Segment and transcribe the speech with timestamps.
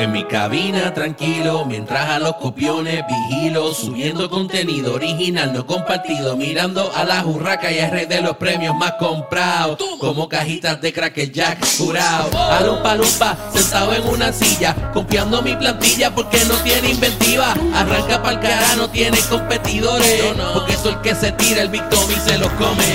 [0.00, 6.90] En mi cabina tranquilo, mientras a los copiones vigilo, subiendo contenido original no compartido, mirando
[6.96, 11.30] a la jurraca y al rey de los premios más comprados, como cajitas de Cracker
[11.30, 12.30] Jack jurado.
[12.38, 17.54] A lumpa lumpa, sentado en una silla, copiando mi plantilla porque no tiene inventiva.
[17.74, 22.20] Arranca pa'l cara, no tiene competidores, porque soy el que se tira el victim y
[22.26, 22.86] se los come.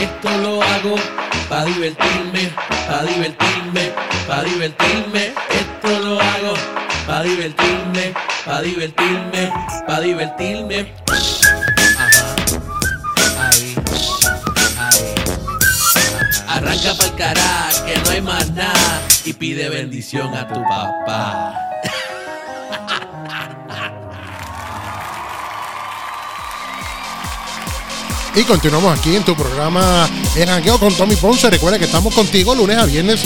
[0.00, 2.52] Esto lo hago pa' divertirme,
[2.86, 3.92] pa' divertirme,
[4.26, 5.32] pa' divertirme.
[5.50, 6.54] Esto lo hago
[7.06, 8.12] pa' divertirme,
[8.44, 9.52] pa' divertirme,
[9.86, 10.94] pa' divertirme.
[11.98, 12.26] Ajá.
[13.48, 13.74] Ahí,
[14.78, 15.14] ahí.
[16.48, 19.00] Arranca pa'l cara, que no hay más nada.
[19.24, 21.67] Y pide bendición a tu papá.
[28.38, 31.50] Y continuamos aquí en tu programa El Jangueo con Tommy Ponce.
[31.50, 33.20] Recuerda que estamos contigo lunes a viernes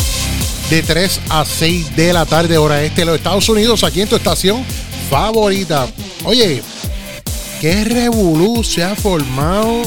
[0.71, 4.09] de 3 a 6 de la tarde, hora este de los Estados Unidos, aquí en
[4.09, 4.65] tu estación
[5.11, 5.87] favorita.
[6.25, 6.63] Oye,
[7.61, 9.83] ¿qué revolú se ha formado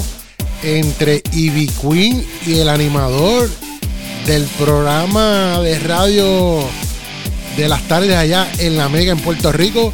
[0.62, 3.50] entre Ivy Queen y el animador
[4.28, 6.59] del programa de radio
[7.58, 9.92] de las tardes allá en la Mega en Puerto Rico?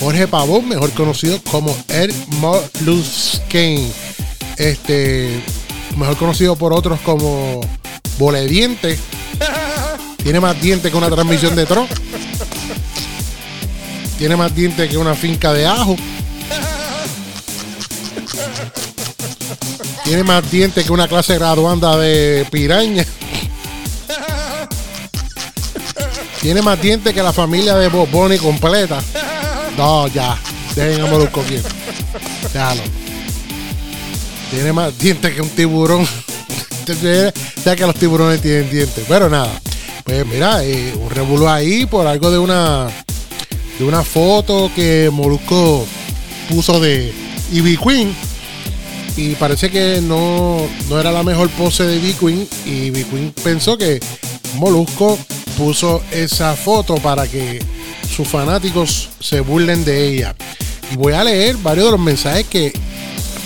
[0.00, 3.92] Jorge Pavón, mejor conocido como Ed Molusken.
[4.56, 5.42] Este,
[5.96, 7.60] mejor conocido por otros como
[8.18, 8.98] Bolediente.
[10.22, 11.86] Tiene más dientes que una transmisión de Tron.
[14.16, 15.96] Tiene más dientes que una finca de ajo.
[20.04, 23.04] Tiene más dientes que una clase graduanda de piraña.
[26.40, 29.02] Tiene más dientes que la familia de Bob Bunny completa.
[29.76, 30.36] No, ya.
[30.74, 31.68] Dejen a Molusco quieto.
[32.52, 32.82] Déjalo.
[34.50, 36.06] Tiene más dientes que un tiburón.
[37.64, 39.04] ya que los tiburones tienen dientes.
[39.08, 39.60] Pero nada.
[40.04, 42.88] Pues mira, eh, un revuelo ahí por algo de una
[43.78, 45.86] de una foto que Molusco
[46.50, 47.12] puso de
[47.52, 48.14] Ivy Queen.
[49.16, 52.48] Y parece que no, no era la mejor pose de Ivy Queen.
[52.66, 54.00] Y Ivy Queen pensó que
[54.56, 55.18] Molusco
[55.56, 57.60] puso esa foto para que
[58.20, 60.34] sus fanáticos se burlen de ella.
[60.92, 62.70] Y voy a leer varios de los mensajes que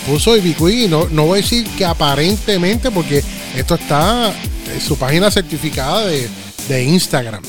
[0.05, 0.79] puso Ivy Queen.
[0.83, 3.23] Y no, no voy a decir que aparentemente, porque
[3.55, 4.33] esto está
[4.73, 6.27] en su página certificada de,
[6.67, 7.41] de Instagram.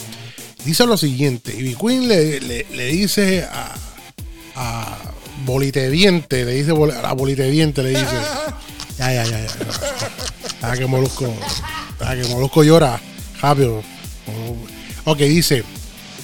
[0.65, 3.75] Dice lo siguiente: Ivy Queen le, le- le dice a,
[4.55, 4.99] a
[5.45, 8.05] Boliteviente, le dice bol- a Boliteviente, le dice.
[8.99, 9.47] Ya, ya, ya,
[10.63, 10.73] ya.
[10.73, 11.31] Que Molusco.
[11.99, 12.99] Deja que Molusco llora
[13.43, 13.83] rápido.
[15.05, 15.65] Ok, dice.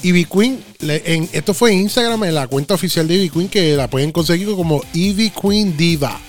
[0.02, 3.76] Ivy Queen, en, esto fue en Instagram, en la cuenta oficial de Ivy Queen, que
[3.76, 6.20] la pueden conseguir como Ivy Queen Diva.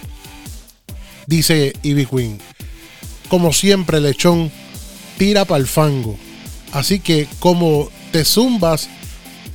[1.27, 2.39] Dice Ivy Queen.
[3.29, 4.51] Como siempre, lechón,
[5.17, 6.17] tira para el fango.
[6.71, 8.89] Así que, como te zumbas,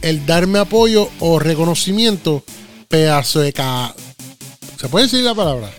[0.02, 2.44] el darme apoyo o reconocimiento,
[2.88, 3.94] pedazo de ca.
[4.80, 5.70] ¿Se puede decir la palabra?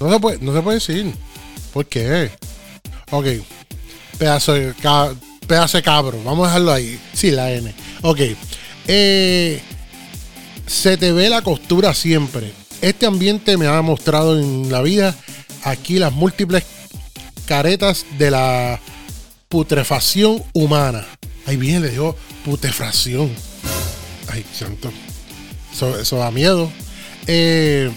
[0.00, 1.12] No se puede, no se puede decir.
[1.72, 2.30] ¿Por qué?
[3.10, 3.26] Ok.
[4.18, 5.14] Pedazo de, ca-
[5.46, 6.22] pedazo cabro.
[6.24, 6.98] Vamos a dejarlo ahí.
[7.12, 7.72] Sí, la N.
[8.02, 8.20] Ok.
[8.86, 9.60] Eh,
[10.66, 12.52] se te ve la costura siempre.
[12.80, 15.14] Este ambiente me ha mostrado en la vida
[15.62, 16.64] aquí las múltiples
[17.46, 18.80] caretas de la
[19.48, 21.06] putrefacción humana.
[21.46, 23.30] Ahí viene, le digo putrefacción.
[24.28, 24.90] Ay, santo.
[25.72, 26.70] Eso, eso da miedo.
[27.26, 27.90] Eh,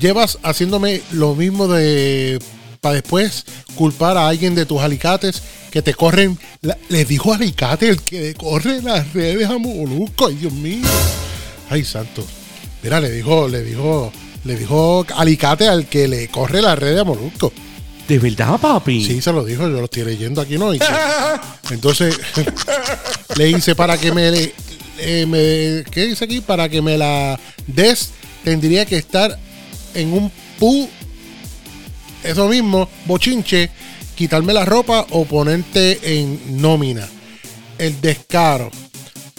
[0.00, 2.38] llevas haciéndome lo mismo de
[2.84, 3.46] para después
[3.76, 6.38] culpar a alguien de tus alicates que te corren.
[6.60, 10.26] la- les dijo alicate el que le corre las redes a Molusco.
[10.26, 10.86] Ay, Dios mío.
[11.70, 12.22] Ay, santo.
[12.82, 14.12] Mira, le dijo, le dijo,
[14.44, 17.52] le dijo alicate al que le corre las redes a Molusco.
[18.06, 19.02] ¿De verdad, papi?
[19.02, 20.70] Sí, se lo dijo, yo lo estoy leyendo aquí, ¿no?
[21.70, 22.14] Entonces,
[23.36, 24.54] le dice para que me, le-
[24.98, 26.42] eh, me- ¿Qué dice aquí?
[26.42, 28.10] Para que me la des,
[28.44, 29.38] tendría que estar
[29.94, 30.86] en un pu.
[32.24, 33.70] Eso mismo, bochinche,
[34.14, 37.06] quitarme la ropa o ponerte en nómina.
[37.78, 38.70] El descaro.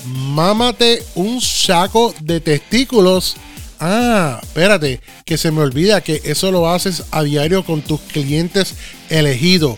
[0.06, 3.38] Mámate un saco de testículos.
[3.80, 8.76] Ah, espérate, que se me olvida que eso lo haces a diario con tus clientes
[9.10, 9.78] elegidos.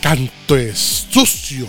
[0.00, 1.68] Canto es sucio.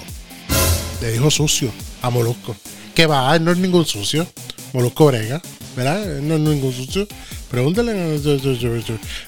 [1.02, 1.72] Le dijo sucio
[2.02, 2.56] a Molusco.
[2.96, 4.26] Que va, no es ningún sucio.
[4.72, 5.42] Molusco brega,
[5.80, 6.20] ¿verdad?
[6.22, 7.08] No es ningún sucio.
[7.50, 8.20] Pregúntale.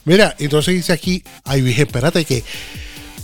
[0.06, 2.44] Mira, entonces dice aquí, ay, dije, espérate que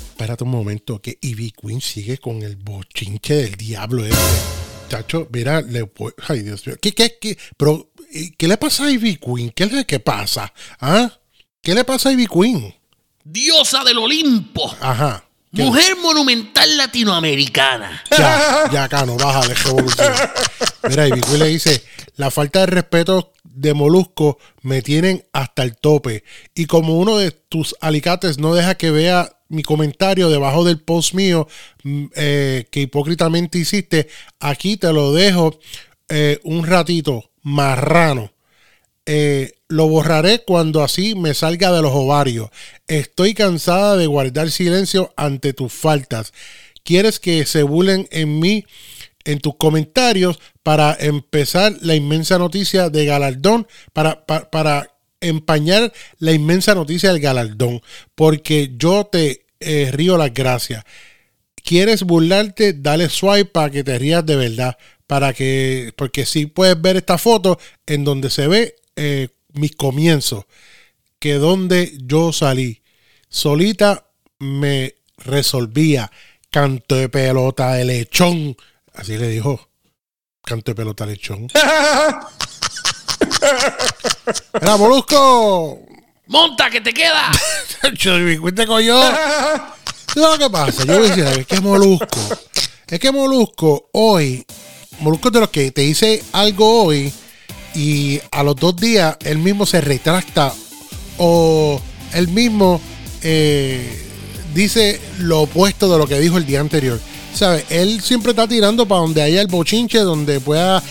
[0.10, 4.18] espérate un momento, que Ivy Queen sigue con el bochinche del diablo este.
[4.90, 5.92] Chacho, mira, le
[6.30, 7.38] ay Dios mío, ¿qué, qué, qué?
[7.58, 9.52] Pero, ¿y ¿qué le pasa a Ivy Queen?
[9.52, 10.54] ¿Qué le qué pasa?
[10.80, 11.12] ¿Ah?
[11.62, 12.74] ¿Qué le pasa a Ivy Queen?
[13.26, 14.74] Diosa del Olimpo.
[14.80, 15.26] Ajá.
[15.52, 18.04] Mujer monumental latinoamericana.
[18.12, 20.14] Ya, ya, Cano, bájale, revolución.
[20.90, 21.84] Mira, y Vicuí le dice,
[22.18, 26.24] la falta de respeto de Molusco me tienen hasta el tope.
[26.54, 31.14] Y como uno de tus alicates no deja que vea mi comentario debajo del post
[31.14, 31.48] mío
[31.84, 34.10] mm, eh, que hipócritamente hiciste,
[34.40, 35.58] aquí te lo dejo
[36.10, 38.32] eh, un ratito, marrano.
[39.06, 42.50] Eh, lo borraré cuando así me salga de los ovarios.
[42.88, 46.34] Estoy cansada de guardar silencio ante tus faltas.
[46.84, 48.66] ¿Quieres que se bulen en mí
[49.28, 53.68] en tus comentarios para empezar la inmensa noticia de galardón?
[53.94, 57.82] Para, para, empañar la inmensa noticia del galardón.
[58.14, 60.84] Porque yo te eh, río las gracias.
[61.64, 62.74] ¿Quieres burlarte?
[62.74, 64.78] Dale swipe para que te rías de verdad.
[65.08, 70.46] Para que, porque si puedes ver esta foto en donde se ve eh, mis comienzos,
[71.20, 72.84] que donde yo salí,
[73.28, 74.08] solita
[74.40, 76.12] me resolvía
[76.50, 78.56] canto de pelota de lechón.
[78.98, 79.70] Así le dijo,
[80.44, 81.48] canto de pelota lechón.
[84.60, 85.80] Era Molusco.
[86.28, 87.32] ¡Monta, que te queda!
[87.94, 89.00] yo me cuenta con yo.
[89.02, 90.84] ¿Sabes lo que pasa?
[90.84, 92.20] Yo voy a decir, es que Molusco.
[92.88, 94.46] Es que Molusco hoy,
[95.00, 97.14] Molusco es de los que te dice algo hoy
[97.76, 100.54] y a los dos días él mismo se retracta
[101.18, 101.80] o
[102.14, 102.82] él mismo
[103.22, 104.06] eh,
[104.54, 107.00] dice lo opuesto de lo que dijo el día anterior.
[107.38, 107.66] ¿Sabes?
[107.70, 110.82] Él siempre está tirando para donde haya el bochinche, donde pueda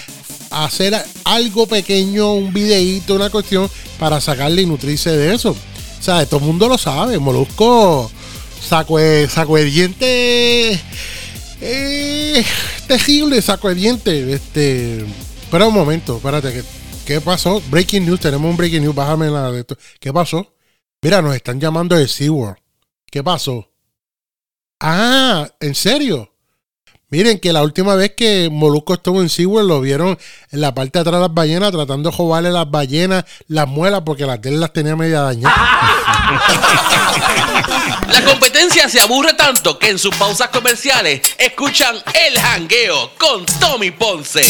[0.53, 0.95] hacer
[1.25, 5.57] algo pequeño, un videíto, una cuestión para sacarle y nutrirse de eso.
[6.01, 6.29] ¿Sabes?
[6.29, 7.19] Todo el mundo lo sabe.
[7.19, 8.13] Molusco
[8.61, 10.81] saco de diente.
[11.61, 12.45] Eh,
[12.87, 14.33] terrible saco de diente.
[14.33, 14.99] Este.
[15.43, 16.53] Espera un momento, espérate.
[16.53, 16.65] ¿qué,
[17.05, 17.61] ¿Qué pasó?
[17.71, 18.95] Breaking news, tenemos un breaking news.
[18.95, 19.77] Bájame la de esto.
[19.99, 20.55] ¿Qué pasó?
[21.03, 22.59] Mira, nos están llamando de SeaWorld.
[23.11, 23.69] ¿Qué pasó?
[24.79, 26.36] Ah, ¿en serio?
[27.09, 30.19] Miren que la última vez que Molusco estuvo en SeaWorld lo vieron
[30.51, 34.03] en la parte de atrás de las ballenas tratando de jobarle las ballenas las muelas
[34.05, 35.57] porque las de él las tenía media dañadas.
[38.11, 43.91] La competencia se aburre tanto que en sus pausas comerciales escuchan El Jangueo con Tommy
[43.91, 44.43] Ponce.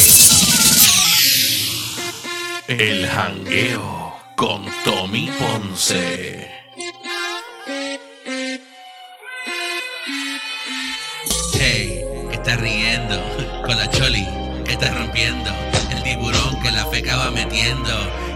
[2.69, 6.56] El Jangueo con Tommy Ponce.
[17.37, 17.91] La feca va metiendo.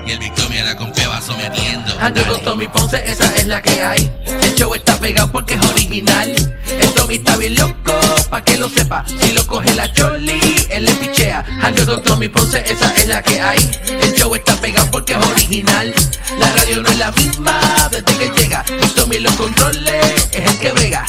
[0.07, 1.93] Y el Victoria la compea va sometiendo.
[2.01, 4.11] Ando con Tommy Ponce, esa es la que hay.
[4.25, 6.57] El show está pegado porque es original.
[6.67, 7.93] El Tommy está bien loco,
[8.31, 9.05] pa' que lo sepa.
[9.07, 11.45] Si lo coge la Choli, él le pichea.
[11.63, 13.71] Ando con Tommy Ponce, esa es la que hay.
[13.89, 15.93] El show está pegado porque es original.
[16.39, 17.61] La radio no es la misma
[17.91, 18.65] desde que llega.
[18.69, 21.07] Y Tommy los controles, es el que brega.